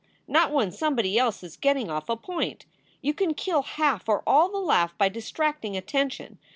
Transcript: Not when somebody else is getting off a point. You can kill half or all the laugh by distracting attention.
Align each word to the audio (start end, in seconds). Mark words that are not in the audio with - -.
Not 0.27 0.51
when 0.51 0.71
somebody 0.71 1.19
else 1.19 1.43
is 1.43 1.55
getting 1.55 1.91
off 1.91 2.09
a 2.09 2.17
point. 2.17 2.65
You 3.03 3.13
can 3.13 3.35
kill 3.35 3.61
half 3.61 4.09
or 4.09 4.23
all 4.25 4.49
the 4.49 4.57
laugh 4.57 4.97
by 4.97 5.09
distracting 5.09 5.77
attention. 5.77 6.39